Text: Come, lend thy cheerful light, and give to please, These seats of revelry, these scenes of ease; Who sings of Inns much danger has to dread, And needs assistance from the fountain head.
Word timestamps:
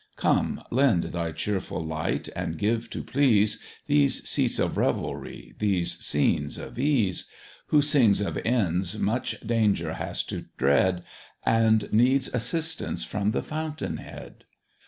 Come, 0.15 0.63
lend 0.71 1.03
thy 1.13 1.31
cheerful 1.31 1.85
light, 1.85 2.27
and 2.35 2.57
give 2.57 2.89
to 2.89 3.03
please, 3.03 3.59
These 3.85 4.27
seats 4.27 4.57
of 4.57 4.75
revelry, 4.75 5.53
these 5.59 6.03
scenes 6.03 6.57
of 6.57 6.79
ease; 6.79 7.27
Who 7.67 7.83
sings 7.83 8.19
of 8.19 8.39
Inns 8.39 8.97
much 8.97 9.39
danger 9.41 9.93
has 9.93 10.23
to 10.23 10.45
dread, 10.57 11.03
And 11.45 11.87
needs 11.93 12.29
assistance 12.33 13.03
from 13.03 13.29
the 13.29 13.43
fountain 13.43 13.97
head. 13.97 14.45